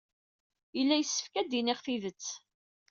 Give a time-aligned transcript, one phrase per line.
[0.77, 2.25] Yella yessefk ad d-iniɣ tidet.